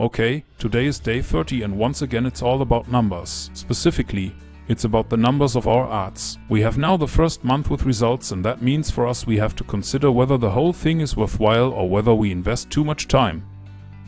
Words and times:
Okay, 0.00 0.44
today 0.58 0.86
is 0.86 0.98
day 0.98 1.20
30 1.20 1.62
and 1.62 1.76
once 1.76 2.00
again 2.00 2.24
it's 2.24 2.40
all 2.40 2.62
about 2.62 2.90
numbers. 2.90 3.50
Specifically, 3.52 4.34
it's 4.66 4.84
about 4.84 5.10
the 5.10 5.16
numbers 5.18 5.56
of 5.56 5.68
our 5.68 5.92
ads. 5.92 6.38
We 6.48 6.62
have 6.62 6.78
now 6.78 6.96
the 6.96 7.06
first 7.06 7.44
month 7.44 7.68
with 7.68 7.84
results 7.84 8.30
and 8.30 8.42
that 8.42 8.62
means 8.62 8.90
for 8.90 9.06
us 9.06 9.26
we 9.26 9.36
have 9.36 9.54
to 9.56 9.64
consider 9.64 10.10
whether 10.10 10.38
the 10.38 10.52
whole 10.52 10.72
thing 10.72 11.02
is 11.02 11.18
worthwhile 11.18 11.70
or 11.70 11.86
whether 11.86 12.14
we 12.14 12.32
invest 12.32 12.70
too 12.70 12.82
much 12.82 13.08
time, 13.08 13.44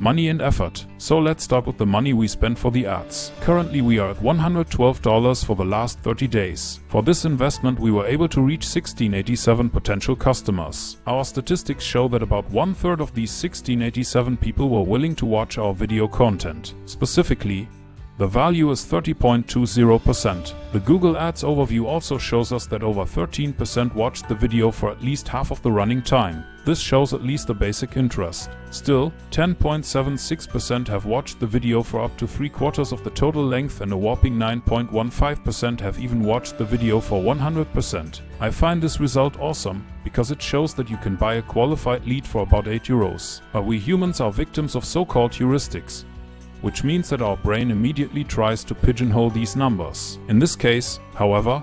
money 0.02 0.28
and 0.28 0.42
effort. 0.42 0.84
So 0.98 1.18
let's 1.20 1.44
start 1.44 1.66
with 1.66 1.78
the 1.78 1.86
money 1.86 2.12
we 2.12 2.26
spend 2.26 2.58
for 2.58 2.72
the 2.72 2.86
ads. 2.86 3.30
Currently 3.40 3.82
we 3.82 4.00
are 4.00 4.10
at 4.10 4.16
$112 4.16 5.44
for 5.44 5.54
the 5.54 5.64
last 5.64 6.00
30 6.00 6.26
days. 6.26 6.80
For 6.88 7.02
this 7.02 7.24
investment 7.24 7.78
we 7.78 7.92
were 7.92 8.06
able 8.06 8.28
to 8.28 8.40
reach 8.40 8.64
1687 8.64 9.70
potential 9.70 10.16
customers. 10.16 10.96
Our 11.06 11.24
statistics 11.24 11.84
show 11.84 12.08
that 12.08 12.22
about 12.22 12.50
one 12.50 12.74
third 12.74 13.00
of 13.00 13.14
these 13.14 13.30
1687 13.30 14.36
people 14.38 14.68
were 14.68 14.82
willing 14.82 15.14
to 15.16 15.26
watch 15.26 15.56
our 15.56 15.72
video 15.72 16.08
content. 16.08 16.74
Specifically, 16.84 17.68
the 18.22 18.28
value 18.28 18.70
is 18.70 18.84
30.20%. 18.84 20.54
The 20.70 20.78
Google 20.78 21.18
Ads 21.18 21.42
overview 21.42 21.86
also 21.86 22.18
shows 22.18 22.52
us 22.52 22.66
that 22.66 22.84
over 22.84 23.02
13% 23.02 23.92
watched 23.96 24.28
the 24.28 24.34
video 24.36 24.70
for 24.70 24.92
at 24.92 25.02
least 25.02 25.26
half 25.26 25.50
of 25.50 25.60
the 25.62 25.72
running 25.72 26.00
time. 26.00 26.44
This 26.64 26.78
shows 26.78 27.12
at 27.12 27.24
least 27.24 27.50
a 27.50 27.54
basic 27.54 27.96
interest. 27.96 28.50
Still, 28.70 29.12
10.76% 29.32 30.86
have 30.86 31.04
watched 31.04 31.40
the 31.40 31.48
video 31.48 31.82
for 31.82 32.00
up 32.00 32.16
to 32.18 32.28
3 32.28 32.48
quarters 32.48 32.92
of 32.92 33.02
the 33.02 33.10
total 33.10 33.44
length 33.44 33.80
and 33.80 33.90
a 33.90 33.96
whopping 33.96 34.36
9.15% 34.36 35.80
have 35.80 35.98
even 35.98 36.22
watched 36.22 36.58
the 36.58 36.64
video 36.64 37.00
for 37.00 37.20
100%. 37.20 38.20
I 38.38 38.50
find 38.52 38.80
this 38.80 39.00
result 39.00 39.36
awesome, 39.40 39.84
because 40.04 40.30
it 40.30 40.40
shows 40.40 40.74
that 40.74 40.88
you 40.88 40.96
can 40.98 41.16
buy 41.16 41.34
a 41.34 41.42
qualified 41.42 42.06
lead 42.06 42.24
for 42.24 42.42
about 42.42 42.68
8 42.68 42.84
euros. 42.84 43.40
But 43.52 43.64
we 43.64 43.80
humans 43.80 44.20
are 44.20 44.30
victims 44.30 44.76
of 44.76 44.84
so-called 44.84 45.32
heuristics 45.32 46.04
which 46.62 46.82
means 46.82 47.10
that 47.10 47.20
our 47.20 47.36
brain 47.36 47.70
immediately 47.70 48.24
tries 48.24 48.64
to 48.64 48.74
pigeonhole 48.74 49.30
these 49.30 49.54
numbers. 49.54 50.18
In 50.28 50.38
this 50.38 50.56
case, 50.56 50.98
however, 51.14 51.62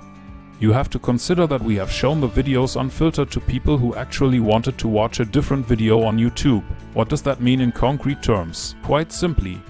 you 0.60 0.74
have 0.74 0.90
to 0.90 1.00
consider 1.00 1.48
that 1.48 1.62
we 1.62 1.76
have 1.78 1.90
shown 1.90 2.20
the 2.20 2.28
videos 2.28 2.80
unfiltered 2.80 3.32
to 3.32 3.40
people 3.40 3.78
who 3.78 3.96
actually 3.96 4.42
wanted 4.42 4.78
to 4.78 4.90
watch 4.90 5.22
a 5.22 5.26
different 5.26 5.66
video 5.66 6.04
on 6.04 6.18
YouTube. 6.18 6.64
What 6.94 7.08
does 7.08 7.22
that 7.22 7.42
mean 7.42 7.62
in 7.62 7.72
concrete 7.72 8.22
terms? 8.22 8.76
Quite 8.84 9.14
simply, 9.14 9.62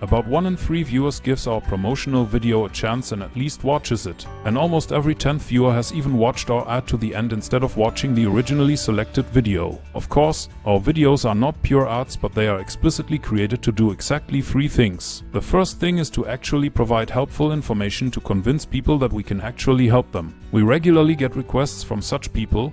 about 0.00 0.26
1 0.26 0.46
in 0.46 0.56
3 0.56 0.84
viewers 0.84 1.18
gives 1.18 1.46
our 1.46 1.60
promotional 1.60 2.24
video 2.24 2.64
a 2.64 2.70
chance 2.70 3.12
and 3.12 3.22
at 3.22 3.34
least 3.36 3.64
watches 3.64 4.06
it, 4.06 4.26
and 4.44 4.56
almost 4.56 4.92
every 4.92 5.14
10th 5.14 5.40
viewer 5.40 5.72
has 5.72 5.92
even 5.92 6.16
watched 6.16 6.50
our 6.50 6.68
ad 6.68 6.86
to 6.86 6.96
the 6.96 7.14
end 7.14 7.32
instead 7.32 7.64
of 7.64 7.76
watching 7.76 8.14
the 8.14 8.26
originally 8.26 8.76
selected 8.76 9.26
video. 9.26 9.80
Of 9.94 10.08
course, 10.08 10.48
our 10.64 10.78
videos 10.78 11.28
are 11.28 11.34
not 11.34 11.60
pure 11.62 11.88
ads 11.88 12.16
but 12.16 12.32
they 12.32 12.46
are 12.46 12.60
explicitly 12.60 13.18
created 13.18 13.62
to 13.62 13.72
do 13.72 13.90
exactly 13.90 14.40
three 14.40 14.68
things. 14.68 15.24
The 15.32 15.40
first 15.40 15.80
thing 15.80 15.98
is 15.98 16.10
to 16.10 16.26
actually 16.26 16.70
provide 16.70 17.10
helpful 17.10 17.52
information 17.52 18.10
to 18.12 18.20
convince 18.20 18.64
people 18.64 18.98
that 18.98 19.12
we 19.12 19.22
can 19.22 19.40
actually 19.40 19.88
help 19.88 20.12
them. 20.12 20.38
We 20.52 20.62
regularly 20.62 21.14
get 21.16 21.36
requests 21.36 21.82
from 21.82 22.00
such 22.00 22.32
people, 22.32 22.72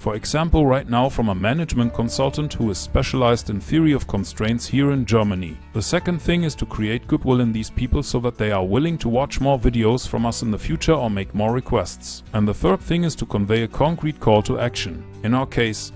for 0.00 0.14
example 0.14 0.64
right 0.64 0.88
now 0.88 1.10
from 1.10 1.28
a 1.28 1.34
management 1.34 1.92
consultant 1.92 2.54
who 2.54 2.70
is 2.70 2.78
specialized 2.78 3.50
in 3.50 3.60
theory 3.60 3.92
of 3.92 4.08
constraints 4.08 4.66
here 4.66 4.92
in 4.92 5.04
Germany. 5.04 5.58
The 5.74 5.82
second 5.82 6.22
thing 6.22 6.44
is 6.44 6.54
to 6.54 6.64
create 6.64 7.06
goodwill 7.06 7.40
in 7.40 7.52
these 7.52 7.68
people 7.68 8.02
so 8.02 8.18
that 8.20 8.38
they 8.38 8.50
are 8.50 8.64
willing 8.64 8.96
to 8.96 9.10
watch 9.10 9.42
more 9.42 9.58
videos 9.58 10.08
from 10.08 10.24
us 10.24 10.40
in 10.40 10.50
the 10.50 10.58
future 10.58 10.94
or 10.94 11.10
make 11.10 11.34
more 11.34 11.52
requests. 11.52 12.22
And 12.32 12.48
the 12.48 12.54
third 12.54 12.80
thing 12.80 13.04
is 13.04 13.14
to 13.16 13.26
convey 13.26 13.64
a 13.64 13.68
concrete 13.68 14.18
call 14.18 14.42
to 14.44 14.58
action. 14.58 15.04
In 15.22 15.34
our 15.34 15.46
case, 15.46 15.92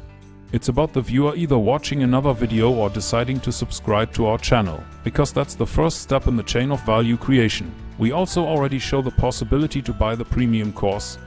it's 0.52 0.68
about 0.68 0.92
the 0.92 1.00
viewer 1.00 1.34
either 1.34 1.58
watching 1.58 2.02
another 2.02 2.34
video 2.34 2.70
or 2.70 2.90
deciding 2.90 3.40
to 3.40 3.50
subscribe 3.50 4.12
to 4.12 4.26
our 4.26 4.38
channel, 4.38 4.84
because 5.02 5.32
that's 5.32 5.54
the 5.54 5.66
first 5.66 6.02
step 6.02 6.26
in 6.26 6.36
the 6.36 6.42
chain 6.42 6.70
of 6.70 6.84
value 6.84 7.16
creation. 7.16 7.74
We 7.96 8.12
also 8.12 8.44
already 8.44 8.78
show 8.78 9.00
the 9.00 9.12
possibility 9.12 9.80
to 9.80 9.92
buy 9.94 10.14
the 10.14 10.26
premium 10.26 10.74
course, 10.74 11.18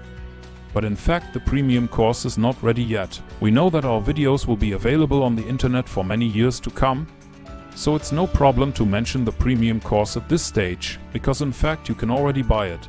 but 0.74 0.86
in 0.86 0.96
fact 0.96 1.34
the 1.34 1.40
premium 1.40 1.88
course 1.88 2.26
is 2.26 2.38
not 2.38 2.62
ready 2.62 2.84
yet. 2.84 3.20
We 3.40 3.52
know 3.52 3.70
that 3.70 3.86
our 3.86 4.02
videos 4.02 4.46
will 4.46 4.56
be 4.58 4.74
available 4.74 5.24
on 5.24 5.36
the 5.36 5.48
internet 5.48 5.88
for 5.88 6.04
many 6.04 6.26
years 6.26 6.60
to 6.62 6.70
come, 6.70 7.08
so 7.76 7.96
it's 7.96 8.12
no 8.12 8.28
problem 8.28 8.74
to 8.74 8.86
mention 8.86 9.24
the 9.24 9.32
premium 9.32 9.80
course 9.80 10.18
at 10.18 10.28
this 10.28 10.44
stage, 10.44 11.00
because 11.14 11.42
in 11.42 11.52
fact 11.52 11.90
you 11.90 11.96
can 11.96 12.10
already 12.10 12.42
buy 12.42 12.68
it 12.68 12.88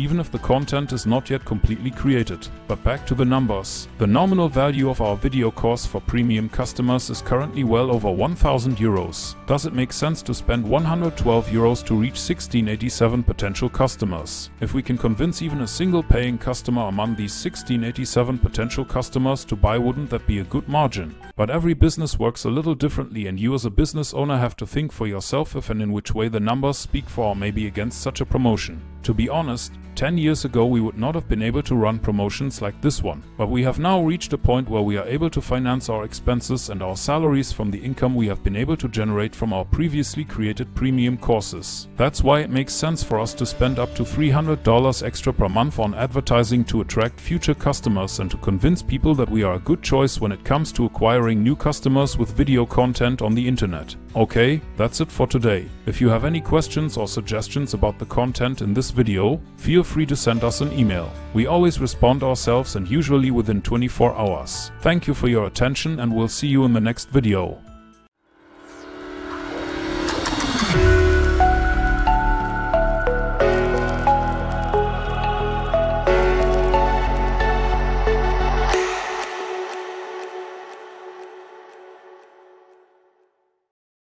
even 0.00 0.18
if 0.18 0.30
the 0.30 0.38
content 0.38 0.92
is 0.92 1.06
not 1.06 1.28
yet 1.28 1.44
completely 1.44 1.90
created. 1.90 2.48
But 2.66 2.82
back 2.82 3.06
to 3.06 3.14
the 3.14 3.24
numbers. 3.24 3.86
The 3.98 4.06
nominal 4.06 4.48
value 4.48 4.88
of 4.88 5.02
our 5.02 5.16
video 5.16 5.50
course 5.50 5.84
for 5.84 6.00
premium 6.00 6.48
customers 6.48 7.10
is 7.10 7.20
currently 7.20 7.64
well 7.64 7.90
over 7.90 8.10
1000 8.10 8.78
euros. 8.78 9.34
Does 9.46 9.66
it 9.66 9.74
make 9.74 9.92
sense 9.92 10.22
to 10.22 10.32
spend 10.32 10.68
112 10.68 11.48
euros 11.48 11.84
to 11.84 11.94
reach 11.94 12.18
1687 12.18 13.22
potential 13.22 13.68
customers? 13.68 14.50
If 14.60 14.72
we 14.72 14.82
can 14.82 14.96
convince 14.96 15.42
even 15.42 15.60
a 15.60 15.66
single 15.66 16.02
paying 16.02 16.38
customer 16.38 16.82
among 16.82 17.10
these 17.10 17.34
1687 17.44 18.38
potential 18.38 18.84
customers 18.84 19.44
to 19.44 19.56
buy 19.56 19.76
wouldn't 19.76 20.10
that 20.10 20.26
be 20.26 20.38
a 20.38 20.44
good 20.44 20.68
margin? 20.68 21.14
But 21.36 21.50
every 21.50 21.74
business 21.74 22.18
works 22.18 22.44
a 22.44 22.50
little 22.50 22.74
differently 22.74 23.26
and 23.26 23.38
you 23.38 23.54
as 23.54 23.64
a 23.64 23.70
business 23.70 24.14
owner 24.14 24.38
have 24.38 24.56
to 24.56 24.66
think 24.66 24.92
for 24.92 25.06
yourself 25.06 25.54
if 25.56 25.70
and 25.70 25.82
in 25.82 25.92
which 25.92 26.14
way 26.14 26.28
the 26.28 26.40
numbers 26.40 26.78
speak 26.78 27.08
for 27.08 27.24
or 27.26 27.36
maybe 27.36 27.66
against 27.66 28.00
such 28.00 28.20
a 28.20 28.26
promotion. 28.26 28.80
To 29.02 29.14
be 29.14 29.28
honest, 29.28 29.72
10 30.00 30.16
years 30.18 30.44
ago 30.44 30.64
we 30.64 30.80
would 30.80 30.96
not 30.96 31.14
have 31.14 31.28
been 31.28 31.42
able 31.42 31.62
to 31.62 31.74
run 31.74 31.98
promotions 31.98 32.62
like 32.62 32.80
this 32.80 33.02
one, 33.02 33.22
but 33.36 33.48
we 33.48 33.62
have 33.62 33.78
now 33.78 34.00
reached 34.02 34.32
a 34.32 34.38
point 34.38 34.68
where 34.68 34.82
we 34.82 34.96
are 34.96 35.06
able 35.06 35.28
to 35.28 35.40
finance 35.40 35.88
our 35.88 36.04
expenses 36.04 36.70
and 36.70 36.82
our 36.82 36.96
salaries 36.96 37.52
from 37.52 37.70
the 37.70 37.78
income 37.78 38.14
we 38.14 38.26
have 38.26 38.42
been 38.42 38.56
able 38.56 38.76
to 38.76 38.88
generate 38.88 39.34
from 39.34 39.52
our 39.52 39.64
previously 39.64 40.24
created 40.24 40.74
premium 40.74 41.18
courses. 41.18 41.88
That's 41.96 42.22
why 42.22 42.40
it 42.40 42.50
makes 42.50 42.72
sense 42.72 43.02
for 43.02 43.20
us 43.20 43.34
to 43.34 43.44
spend 43.46 43.78
up 43.78 43.94
to 43.94 44.02
$300 44.02 45.02
extra 45.02 45.32
per 45.32 45.48
month 45.48 45.78
on 45.78 45.94
advertising 45.94 46.64
to 46.64 46.80
attract 46.80 47.20
future 47.20 47.54
customers 47.54 48.20
and 48.20 48.30
to 48.30 48.36
convince 48.38 48.82
people 48.82 49.14
that 49.16 49.28
we 49.30 49.42
are 49.42 49.54
a 49.54 49.60
good 49.60 49.82
choice 49.82 50.20
when 50.20 50.32
it 50.32 50.44
comes 50.44 50.72
to 50.72 50.86
acquiring 50.86 51.42
new 51.42 51.56
customers 51.56 52.16
with 52.16 52.32
video 52.32 52.64
content 52.64 53.20
on 53.20 53.34
the 53.34 53.46
internet. 53.46 53.96
Okay, 54.16 54.60
that's 54.76 55.00
it 55.00 55.10
for 55.10 55.28
today. 55.28 55.68
If 55.86 56.00
you 56.00 56.08
have 56.08 56.24
any 56.24 56.40
questions 56.40 56.96
or 56.96 57.06
suggestions 57.06 57.74
about 57.74 57.98
the 58.00 58.06
content 58.06 58.60
in 58.60 58.74
this 58.74 58.90
video, 58.90 59.40
feel 59.56 59.84
free 59.84 60.04
to 60.06 60.16
send 60.16 60.42
us 60.42 60.60
an 60.60 60.72
email. 60.72 61.12
We 61.32 61.46
always 61.46 61.80
respond 61.80 62.24
ourselves 62.24 62.74
and 62.74 62.90
usually 62.90 63.30
within 63.30 63.62
24 63.62 64.16
hours. 64.16 64.72
Thank 64.80 65.06
you 65.06 65.14
for 65.14 65.28
your 65.28 65.46
attention 65.46 66.00
and 66.00 66.12
we'll 66.12 66.26
see 66.26 66.48
you 66.48 66.64
in 66.64 66.72
the 66.72 66.80
next 66.80 67.10
video. 67.10 67.62